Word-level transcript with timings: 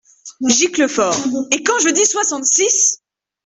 Giclefort.— 0.49 1.21
Et 1.51 1.61
quand 1.61 1.77
je 1.77 1.89
dis 1.91 2.07
soixante-six!… 2.07 3.03